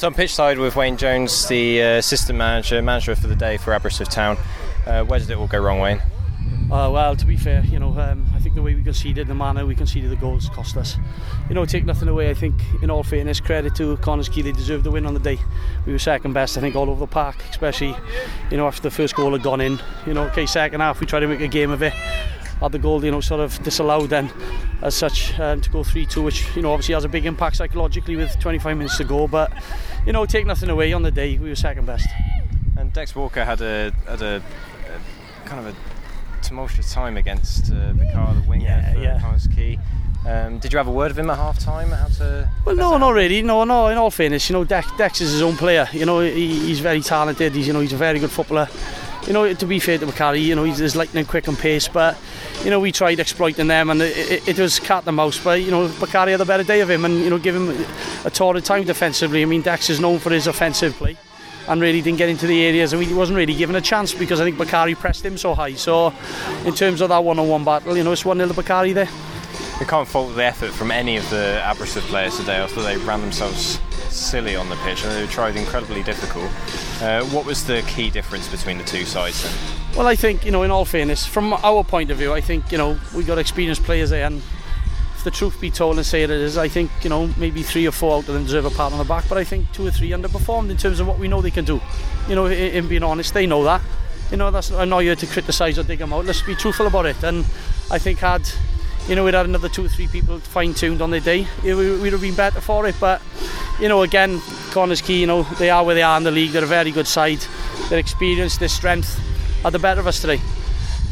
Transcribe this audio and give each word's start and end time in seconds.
So 0.00 0.06
I'm 0.06 0.14
pitch 0.14 0.34
side 0.34 0.56
with 0.56 0.76
Wayne 0.76 0.96
Jones, 0.96 1.46
the 1.46 1.82
uh, 1.82 1.86
assistant 1.98 2.38
manager, 2.38 2.80
manager 2.80 3.14
for 3.14 3.26
the 3.26 3.36
day 3.36 3.58
for 3.58 3.74
Aberystwyth 3.74 4.08
Town. 4.08 4.38
Uh, 4.86 5.04
where 5.04 5.18
did 5.18 5.28
it 5.28 5.36
all 5.36 5.46
go 5.46 5.58
wrong, 5.58 5.78
Wayne? 5.78 6.00
Uh, 6.72 6.88
well, 6.90 7.14
to 7.14 7.26
be 7.26 7.36
fair, 7.36 7.62
you 7.66 7.78
know, 7.78 7.90
um, 8.00 8.26
I 8.34 8.38
think 8.38 8.54
the 8.54 8.62
way 8.62 8.74
we 8.74 8.82
conceded, 8.82 9.26
the 9.26 9.34
manner 9.34 9.66
we 9.66 9.74
conceded 9.74 10.10
the 10.10 10.16
goals 10.16 10.48
cost 10.48 10.78
us. 10.78 10.96
You 11.50 11.54
know, 11.54 11.66
take 11.66 11.84
nothing 11.84 12.08
away. 12.08 12.30
I 12.30 12.34
think, 12.34 12.54
in 12.80 12.88
all 12.88 13.02
fairness, 13.02 13.40
credit 13.40 13.74
to 13.74 13.98
Connah's 13.98 14.30
Quay, 14.30 14.40
they 14.40 14.52
deserved 14.52 14.84
the 14.84 14.90
win 14.90 15.04
on 15.04 15.12
the 15.12 15.20
day. 15.20 15.38
We 15.84 15.92
were 15.92 15.98
second 15.98 16.32
best, 16.32 16.56
I 16.56 16.62
think, 16.62 16.76
all 16.76 16.88
over 16.88 17.00
the 17.00 17.06
park, 17.06 17.36
especially, 17.50 17.94
you 18.50 18.56
know, 18.56 18.66
after 18.66 18.80
the 18.80 18.90
first 18.90 19.14
goal 19.14 19.32
had 19.32 19.42
gone 19.42 19.60
in. 19.60 19.78
You 20.06 20.14
know, 20.14 20.22
okay, 20.28 20.46
second 20.46 20.80
half 20.80 21.00
we 21.00 21.06
tried 21.06 21.20
to 21.20 21.28
make 21.28 21.42
a 21.42 21.46
game 21.46 21.70
of 21.70 21.82
it. 21.82 21.92
Had 22.60 22.72
the 22.72 22.78
goal, 22.78 23.02
you 23.04 23.10
know, 23.10 23.20
sort 23.20 23.40
of 23.40 23.60
disallowed 23.62 24.10
then, 24.10 24.30
as 24.82 24.94
such, 24.94 25.38
um, 25.40 25.60
to 25.62 25.70
go 25.70 25.78
3-2, 25.78 26.22
which 26.22 26.44
you 26.54 26.62
know 26.62 26.72
obviously 26.72 26.94
has 26.94 27.04
a 27.04 27.08
big 27.08 27.24
impact 27.26 27.56
psychologically 27.56 28.16
with 28.16 28.38
25 28.38 28.76
minutes 28.76 28.98
to 28.98 29.04
go. 29.04 29.26
But 29.26 29.50
you 30.06 30.12
know, 30.12 30.26
take 30.26 30.46
nothing 30.46 30.68
away 30.68 30.92
on 30.92 31.02
the 31.02 31.10
day, 31.10 31.38
we 31.38 31.48
were 31.48 31.54
second 31.56 31.86
best. 31.86 32.06
And 32.76 32.92
Dex 32.92 33.14
Walker 33.14 33.44
had 33.44 33.60
a 33.62 33.92
had 34.06 34.22
a, 34.22 34.42
a 34.86 35.48
kind 35.48 35.66
of 35.66 35.74
a 35.74 35.76
tumultuous 36.42 36.92
time 36.92 37.16
against 37.16 37.72
uh, 37.72 37.92
Bakar, 37.92 38.34
the 38.34 38.48
winger 38.48 38.64
Yeah, 38.64 38.92
for 38.92 39.00
yeah. 39.00 39.20
Connah's 39.20 39.46
Quay. 39.46 39.78
Um, 40.26 40.58
did 40.58 40.70
you 40.72 40.76
have 40.76 40.86
a 40.86 40.92
word 40.92 41.10
of 41.10 41.18
him 41.18 41.30
at 41.30 41.36
half 41.36 41.58
time? 41.58 41.88
How 41.90 42.08
to 42.18 42.50
Well, 42.66 42.76
no, 42.76 42.98
not 42.98 43.10
really. 43.14 43.40
No, 43.42 43.64
no. 43.64 43.86
In 43.88 43.96
all 43.96 44.10
fairness, 44.10 44.50
you 44.50 44.52
know, 44.52 44.64
Dex, 44.64 44.86
Dex 44.98 45.20
is 45.22 45.32
his 45.32 45.40
own 45.42 45.56
player. 45.56 45.88
You 45.92 46.04
know, 46.04 46.20
he, 46.20 46.46
he's 46.66 46.80
very 46.80 47.00
talented. 47.00 47.54
He's, 47.54 47.66
you 47.66 47.72
know, 47.72 47.80
he's 47.80 47.94
a 47.94 47.96
very 47.96 48.18
good 48.18 48.30
footballer. 48.30 48.68
You 49.26 49.34
know, 49.34 49.52
to 49.52 49.66
be 49.66 49.78
fair 49.78 49.98
to 49.98 50.06
McCarry, 50.06 50.42
you 50.42 50.54
know, 50.54 50.64
he's, 50.64 50.96
lightning 50.96 51.26
quick 51.26 51.46
and 51.46 51.58
pace, 51.58 51.88
but 51.88 52.18
you 52.64 52.70
know, 52.70 52.80
we 52.80 52.90
tried 52.90 53.20
exploiting 53.20 53.68
them, 53.68 53.90
and 53.90 54.00
it, 54.00 54.16
it, 54.16 54.48
it 54.48 54.58
was 54.58 54.80
cat 54.80 55.06
and 55.06 55.16
mouse. 55.16 55.42
But 55.42 55.60
you 55.60 55.70
know, 55.70 55.88
Bakare 55.88 56.30
had 56.30 56.40
a 56.40 56.44
better 56.44 56.64
day 56.64 56.80
of 56.80 56.90
him, 56.90 57.04
and 57.04 57.18
you 57.20 57.30
know, 57.30 57.38
give 57.38 57.54
him 57.54 57.86
a 58.24 58.30
torrid 58.30 58.64
time 58.64 58.84
defensively. 58.84 59.42
I 59.42 59.44
mean, 59.44 59.62
Dex 59.62 59.90
is 59.90 60.00
known 60.00 60.18
for 60.18 60.30
his 60.30 60.46
offensive 60.46 60.94
play. 60.94 61.16
And 61.68 61.80
really 61.80 62.00
didn't 62.00 62.18
get 62.18 62.28
into 62.28 62.48
the 62.48 62.64
areas, 62.64 62.92
and 62.92 63.02
he 63.02 63.14
wasn't 63.14 63.36
really 63.36 63.54
given 63.54 63.76
a 63.76 63.80
chance 63.80 64.12
because 64.12 64.40
I 64.40 64.44
think 64.44 64.56
Bakare 64.56 64.96
pressed 64.96 65.24
him 65.24 65.36
so 65.36 65.54
high. 65.54 65.74
So, 65.74 66.12
in 66.64 66.74
terms 66.74 67.00
of 67.00 67.10
that 67.10 67.22
one-on-one 67.22 67.64
battle, 67.64 67.96
you 67.96 68.02
know, 68.02 68.10
it's 68.10 68.24
one 68.24 68.38
0 68.38 68.48
to 68.48 68.54
Bakare 68.54 68.92
there. 68.92 69.08
We 69.78 69.86
can't 69.86 70.08
fault 70.08 70.34
the 70.34 70.44
effort 70.44 70.72
from 70.72 70.90
any 70.90 71.16
of 71.16 71.28
the 71.30 71.60
Aberystwyth 71.62 72.04
players 72.04 72.36
today. 72.36 72.60
I 72.60 72.66
thought 72.66 72.82
they 72.82 72.96
ran 72.96 73.20
themselves 73.20 73.78
silly 74.12 74.56
on 74.56 74.68
the 74.68 74.76
pitch 74.76 75.04
and 75.04 75.12
they 75.12 75.26
tried 75.32 75.56
incredibly 75.56 76.02
difficult. 76.02 76.50
Uh, 77.02 77.24
what 77.26 77.44
was 77.46 77.66
the 77.66 77.82
key 77.82 78.10
difference 78.10 78.48
between 78.48 78.78
the 78.78 78.84
two 78.84 79.04
sides 79.04 79.42
then? 79.42 79.52
Well, 79.96 80.06
I 80.06 80.16
think 80.16 80.44
you 80.44 80.52
know, 80.52 80.62
in 80.62 80.70
all 80.70 80.84
fairness, 80.84 81.26
from 81.26 81.52
our 81.52 81.84
point 81.84 82.10
of 82.10 82.18
view, 82.18 82.32
I 82.32 82.40
think 82.40 82.70
you 82.70 82.78
know 82.78 82.98
we 83.14 83.24
got 83.24 83.38
experienced 83.38 83.82
players 83.82 84.10
there, 84.10 84.26
and 84.26 84.42
if 85.16 85.24
the 85.24 85.30
truth 85.30 85.60
be 85.60 85.70
told 85.70 85.96
and 85.96 86.06
say 86.06 86.22
it 86.22 86.30
is, 86.30 86.56
I 86.56 86.68
think 86.68 86.90
you 87.02 87.10
know 87.10 87.28
maybe 87.36 87.62
three 87.62 87.86
or 87.86 87.92
four 87.92 88.16
out 88.16 88.28
of 88.28 88.34
them 88.34 88.44
deserve 88.44 88.66
a 88.66 88.70
pat 88.70 88.92
on 88.92 88.98
the 88.98 89.04
back, 89.04 89.24
but 89.28 89.38
I 89.38 89.44
think 89.44 89.70
two 89.72 89.86
or 89.86 89.90
three 89.90 90.10
underperformed 90.10 90.70
in 90.70 90.76
terms 90.76 91.00
of 91.00 91.06
what 91.06 91.18
we 91.18 91.28
know 91.28 91.40
they 91.40 91.50
can 91.50 91.64
do. 91.64 91.80
You 92.28 92.34
know, 92.34 92.46
in, 92.46 92.52
in 92.52 92.88
being 92.88 93.02
honest, 93.02 93.34
they 93.34 93.46
know 93.46 93.64
that. 93.64 93.82
You 94.30 94.36
know, 94.36 94.50
that's 94.52 94.70
I'm 94.70 94.88
not 94.88 95.00
here 95.00 95.16
to 95.16 95.26
criticise 95.26 95.78
or 95.78 95.82
dig 95.82 95.98
them 95.98 96.12
out. 96.12 96.24
Let's 96.24 96.42
be 96.42 96.54
truthful 96.54 96.86
about 96.86 97.06
it. 97.06 97.22
And 97.24 97.44
I 97.90 97.98
think 97.98 98.20
had 98.20 98.48
you 99.08 99.16
know 99.16 99.24
we'd 99.24 99.34
had 99.34 99.46
another 99.46 99.68
two 99.68 99.84
or 99.84 99.88
three 99.88 100.08
people 100.08 100.38
fine 100.38 100.74
tuned 100.74 101.02
on 101.02 101.10
their 101.10 101.20
day, 101.20 101.46
we, 101.62 101.74
we'd 101.98 102.12
have 102.12 102.20
been 102.20 102.34
better 102.34 102.60
for 102.60 102.86
it. 102.86 102.94
But 103.00 103.22
you 103.80 103.88
know, 103.88 104.02
again, 104.02 104.38
Connah's 104.72 105.00
Quay, 105.00 105.14
you 105.14 105.26
know, 105.26 105.42
they 105.58 105.70
are 105.70 105.84
where 105.84 105.94
they 105.94 106.02
are 106.02 106.16
in 106.16 106.24
the 106.24 106.30
league. 106.30 106.52
They're 106.52 106.64
a 106.64 106.66
very 106.66 106.90
good 106.90 107.06
side. 107.06 107.40
Their 107.88 107.98
experience, 107.98 108.58
their 108.58 108.68
strength 108.68 109.18
are 109.64 109.70
the 109.70 109.78
better 109.78 110.00
of 110.00 110.06
us 110.06 110.20
today. 110.20 110.40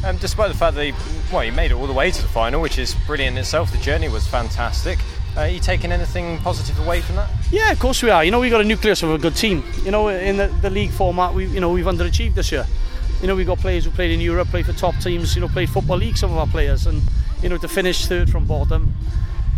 Um, 0.05 0.17
despite 0.19 0.51
the 0.53 0.57
fact 0.57 0.77
that 0.77 0.85
he, 0.85 0.93
well, 1.33 1.43
he 1.43 1.51
made 1.51 1.73
it 1.73 1.75
all 1.75 1.87
the 1.87 1.93
way 1.93 2.11
to 2.11 2.23
the 2.23 2.29
final, 2.29 2.61
which 2.61 2.79
is 2.79 2.95
brilliant 3.07 3.37
in 3.37 3.41
itself. 3.41 3.73
The 3.73 3.79
journey 3.79 4.09
was 4.09 4.27
fantastic. 4.27 4.99
Uh, 5.37 5.41
are 5.41 5.49
you 5.49 5.61
taking 5.61 5.91
anything 5.91 6.39
positive 6.39 6.79
away 6.79 7.01
from 7.01 7.17
that? 7.17 7.31
Yeah, 7.51 7.73
of 7.73 7.79
course 7.79 8.03
we 8.03 8.11
are. 8.11 8.25
You 8.25 8.31
know, 8.31 8.41
we 8.41 8.49
got 8.51 8.61
a 8.61 8.65
nucleus 8.65 9.03
of 9.03 9.11
a 9.11 9.19
good 9.19 9.35
team. 9.35 9.65
You 9.83 9.91
know, 9.91 10.09
in 10.09 10.37
the, 10.37 10.49
the 10.63 10.71
league 10.71 10.91
format, 10.91 11.35
we 11.35 11.47
you 11.47 11.61
know 11.61 11.71
we've 11.71 11.85
underachieved 11.85 12.35
this 12.35 12.53
year. 12.53 12.67
You 13.21 13.27
know, 13.27 13.35
we 13.35 13.45
got 13.45 13.59
players 13.59 13.85
who 13.85 13.91
played 13.91 14.13
in 14.13 14.21
Europe, 14.21 14.49
played 14.49 14.67
for 14.67 14.73
top 14.73 14.97
teams. 14.99 15.35
You 15.35 15.41
know, 15.41 15.49
played 15.49 15.71
football 15.71 15.97
league. 15.97 16.17
Some 16.17 16.31
of 16.31 16.39
our 16.39 16.47
players, 16.47 16.87
and 16.87 17.03
you 17.43 17.49
know, 17.49 17.59
to 17.59 17.69
finish 17.69 18.07
third 18.07 18.31
from 18.31 18.45
bottom, 18.45 18.95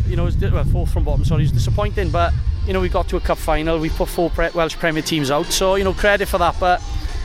you 0.07 0.17
know, 0.17 0.31
well, 0.53 0.65
fourth 0.65 0.93
from 0.93 1.05
bottom. 1.05 1.25
Sorry, 1.25 1.45
is 1.45 1.53
disappointing. 1.53 2.11
But 2.11 2.33
you 2.67 2.73
know, 2.73 2.81
we 2.81 2.89
got 2.89 3.09
to 3.09 3.17
a 3.17 3.21
cup 3.21 3.39
final. 3.39 3.79
We 3.79 3.91
put 3.91 4.09
four 4.09 4.31
pre- 4.31 4.51
Welsh 4.51 4.77
Premier 4.77 5.03
teams 5.03 5.31
out. 5.31 5.47
So 5.47 5.75
you 5.75 5.85
know, 5.85 5.93
credit 5.93 6.27
for 6.27 6.39
that. 6.39 6.57
But 6.59 6.83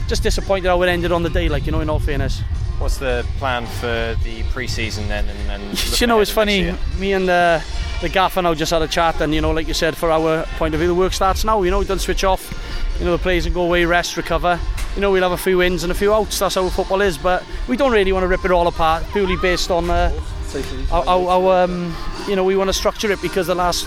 just 0.07 0.23
disappointed 0.23 0.67
how 0.67 0.81
it 0.81 0.87
ended 0.87 1.11
on 1.11 1.23
the 1.23 1.29
day. 1.29 1.49
Like 1.49 1.65
you 1.65 1.71
know, 1.71 1.81
in 1.81 1.89
all 1.89 1.99
fairness. 1.99 2.41
What's 2.79 2.97
the 2.97 3.25
plan 3.37 3.65
for 3.65 4.17
the 4.23 4.43
pre-season 4.51 5.07
then? 5.07 5.29
And, 5.29 5.63
and 5.63 6.01
you 6.01 6.07
know, 6.07 6.19
it's 6.19 6.31
funny. 6.31 6.75
Me 6.99 7.13
and 7.13 7.27
the 7.27 7.63
the 8.01 8.09
gaffer 8.09 8.41
now 8.41 8.53
just 8.53 8.71
had 8.71 8.81
a 8.81 8.87
chat, 8.87 9.21
and 9.21 9.33
you 9.33 9.39
know, 9.41 9.51
like 9.51 9.67
you 9.67 9.73
said, 9.73 9.95
for 9.95 10.11
our 10.11 10.43
point 10.57 10.73
of 10.73 10.79
view, 10.81 10.89
the 10.89 10.95
work 10.95 11.13
starts 11.13 11.45
now. 11.45 11.61
You 11.61 11.71
know, 11.71 11.79
we 11.79 11.85
don't 11.85 11.99
switch 11.99 12.23
off. 12.25 12.51
You 12.99 13.05
know, 13.05 13.13
the 13.13 13.23
players 13.23 13.45
can 13.45 13.53
go 13.53 13.63
away, 13.63 13.85
rest, 13.85 14.17
recover. 14.17 14.59
You 14.95 15.01
know, 15.01 15.11
we'll 15.11 15.23
have 15.23 15.31
a 15.31 15.37
few 15.37 15.57
wins 15.57 15.83
and 15.83 15.91
a 15.91 15.95
few 15.95 16.13
outs. 16.13 16.39
That's 16.39 16.55
how 16.55 16.69
football 16.69 17.01
is. 17.01 17.17
But 17.17 17.43
we 17.67 17.75
don't 17.75 17.91
really 17.91 18.11
want 18.13 18.23
to 18.23 18.27
rip 18.27 18.45
it 18.45 18.51
all 18.51 18.67
apart 18.67 19.03
purely 19.11 19.35
based 19.37 19.69
on 19.71 19.89
uh, 19.89 20.11
our, 20.91 21.05
our, 21.05 21.27
our 21.29 21.63
um, 21.63 21.95
you 22.27 22.35
know, 22.35 22.43
we 22.43 22.55
want 22.55 22.69
to 22.69 22.73
structure 22.73 23.11
it 23.11 23.21
because 23.21 23.47
the 23.47 23.55
last 23.55 23.85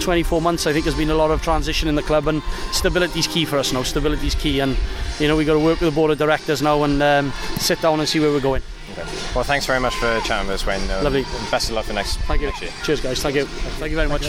24 0.00 0.42
months, 0.42 0.66
I 0.66 0.72
think, 0.72 0.84
has 0.84 0.94
been 0.94 1.10
a 1.10 1.14
lot 1.14 1.30
of 1.30 1.42
transition 1.42 1.88
in 1.88 1.94
the 1.94 2.02
club, 2.02 2.26
and 2.26 2.42
stability 2.72 3.20
is 3.20 3.26
key 3.26 3.44
for 3.44 3.56
us 3.58 3.72
now. 3.72 3.82
Stability 3.82 4.26
is 4.26 4.34
key, 4.34 4.60
and 4.60 4.76
you 5.18 5.28
know, 5.28 5.36
we 5.36 5.44
got 5.44 5.54
to 5.54 5.60
work 5.60 5.80
with 5.80 5.88
the 5.90 5.94
board 5.94 6.10
of 6.10 6.18
directors 6.18 6.60
now 6.60 6.82
and 6.82 7.02
um, 7.02 7.32
sit 7.58 7.80
down 7.80 8.00
and 8.00 8.08
see 8.08 8.18
where 8.20 8.30
we're 8.30 8.40
going. 8.40 8.62
Okay. 8.92 9.02
Well, 9.34 9.44
thanks 9.44 9.64
very 9.64 9.80
much 9.80 9.94
for 9.94 10.20
chatting 10.20 10.48
with 10.48 10.56
us, 10.56 10.66
Wayne. 10.66 10.90
Uh, 10.90 11.02
Lovely. 11.04 11.22
Best 11.50 11.70
of 11.70 11.76
luck 11.76 11.86
for 11.86 11.94
next, 11.94 12.18
Thank 12.22 12.40
you. 12.42 12.48
next 12.48 12.62
year. 12.62 12.72
Cheers, 12.82 13.00
guys. 13.00 13.22
Thank 13.22 13.36
you. 13.36 13.46
Thank 13.46 13.90
you 13.90 13.96
very 13.96 14.08
much. 14.08 14.20